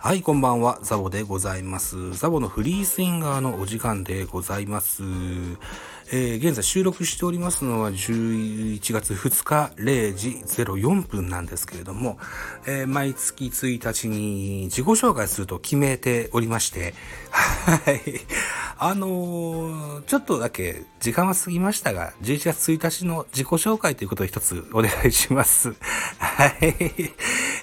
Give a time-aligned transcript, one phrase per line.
[0.00, 0.78] はい、こんばんは。
[0.82, 2.12] ザボでございます。
[2.16, 5.02] ザボのフリースインガーのお時間でございます。
[6.12, 12.16] えー、現在収録しておりますのは11月2日0時04分なんですけれども、
[12.64, 16.94] えー、毎月1日に自己紹介すると決めておりまして、
[17.32, 18.00] はい。
[18.78, 25.74] あのー、ちょっとだけ時間は過ぎましたが、11月1日の自己紹介ということを一つお願いします。
[26.20, 26.76] はい。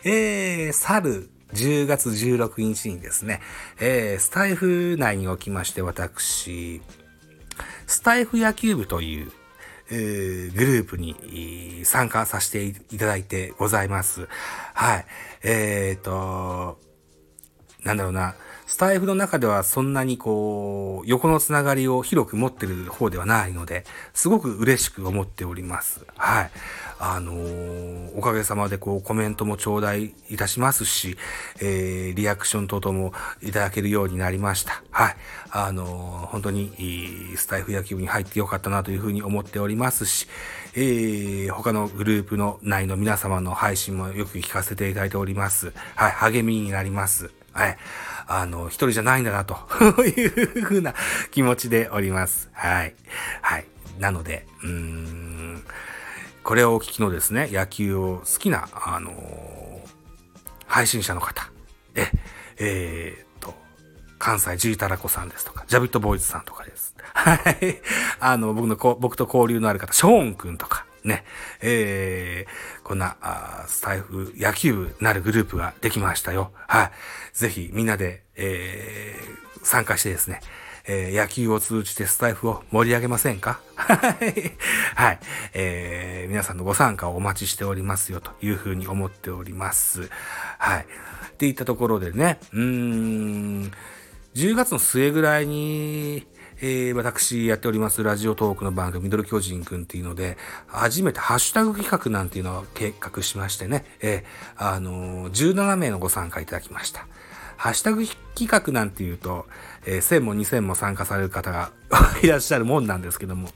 [0.03, 3.41] えー、猿、10月16日にですね、
[3.79, 6.81] えー、スタイフ内におきまして私、
[7.87, 9.31] スタイフ野球部という、
[9.89, 14.27] えー、グループに参加させていただいてございます。
[14.73, 15.05] はい。
[15.43, 16.79] えっ、ー、と、
[17.83, 26.05] なんだろうな、スタイフの中ではそんなにこう、横のつながりを広く持ってる方ではないので、すごく嬉しく思っております。
[26.17, 26.51] はい。
[26.99, 31.17] あのー、おかげさまでこうコメントも頂戴いたしますし、
[31.59, 34.83] えー、リアクション等々もいただけるようになりました。
[34.91, 35.15] はい。
[35.51, 36.71] あのー、本当に、
[37.35, 40.27] スタイフ野球部に入ってよかったなというふうに思っておりますし、
[40.75, 45.73] えー、他のグループの内の皆様の配信もよく聞かせていただいております。
[45.95, 46.11] はい。
[46.11, 47.31] 励みになります。
[47.51, 47.77] はい。
[48.27, 49.55] あの、一人じゃないんだな、と
[50.03, 50.93] いうふうな
[51.31, 52.49] 気持ちでおります。
[52.53, 52.95] はい。
[53.41, 53.65] はい。
[53.99, 55.24] なので、うーん、
[56.45, 59.15] これをお聞きのですね、野球を好きな、あのー、
[60.67, 61.51] 配信者の方、
[61.95, 62.05] え、
[62.59, 63.55] えー、っと、
[64.19, 66.95] 関西ジータラコさんですとか、ジャビットボーイズさんとかです。
[67.15, 67.81] はい。
[68.19, 71.23] あの、僕のこ、僕と交流のある方、ショーン君とか、ね、
[71.61, 76.51] えー、こんな、あスタイフ、野球部なるグループができましたよ。
[76.67, 76.91] はい。
[77.33, 80.41] ぜひ、みんなで、えー、参加してですね、
[80.87, 83.59] えー、野球を通じてスタイフを盛り上げませんか？
[83.75, 85.19] はい。
[85.53, 90.09] えー、皆さんのご参加をお待ちしておりますよというふうに思っております。
[90.57, 90.85] はい。
[91.29, 93.71] っていったところでね、うーん、
[94.35, 96.27] 10月の末ぐらいに、
[96.61, 107.07] えー、私やっておりますラジオトークの番組ミドル巨人くんっていうので、初めてハッシュタグ企画なんていうのを計画しましてね、えー、あのー、17名のご参加いただきました。
[107.57, 108.05] ハッシュタグ
[108.35, 109.45] 企画なんていうと、
[109.85, 111.71] えー、1000も2000も参加される方が
[112.21, 113.49] いらっしゃるもんなんですけども、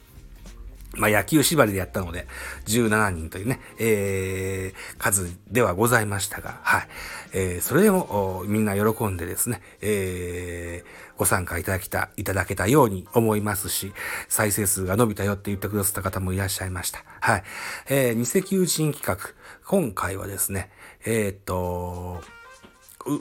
[0.96, 2.28] まあ野球縛りでやったので、
[2.66, 6.88] 17人というね、えー、数ではございましたが、はい。
[7.34, 13.94] えー、それでもみんな喜んでですね、えー、ご参加いただきた、いただけたように思いますし、
[14.28, 17.04] 再生数が伸びたよって言ってくださった方もいらっしゃいました。
[17.22, 17.44] はい。
[17.88, 19.30] えー、偽求人企画。
[19.66, 20.72] 今回はですね、
[21.06, 22.24] えー、っと、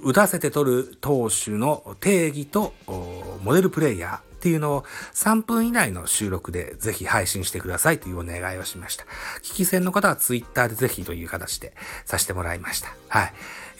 [0.04, 2.74] 打たせて取る投手の定義と
[3.42, 4.84] モデルプレイヤーっていうのを
[5.14, 9.04] 3分以内の収録でぜひ配信してくださいというお願いをしました。
[9.42, 12.94] 聞き戦の方は Twitter でぜひという形でさせてもらいました。
[13.08, 13.32] はい。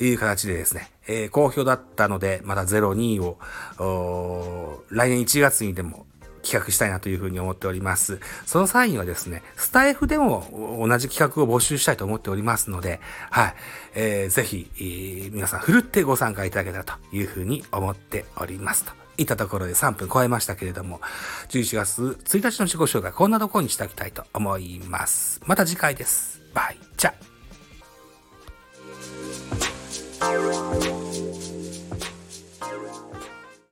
[0.04, 6.06] いう形でですね、えー、好評だったので、また02を、来年1月にでも
[6.48, 8.20] 企画したいなというふうに思っております。
[8.46, 13.00] その際にはですね、スタイフでも同じ企画を募集したいと思っておりますので、
[13.30, 13.54] はい、
[13.94, 18.92] えー、ぜひ、えー、皆さん、ふるってご参加いただけたらというふうに思っておりますと。
[19.18, 21.00] いったところで3分超えましたけれども、
[21.48, 25.40] 11月1日の自己紹介、こんなところにしておきたいと思います。
[25.44, 26.40] また次回です。
[26.54, 26.78] バイ。
[26.96, 27.17] じゃ。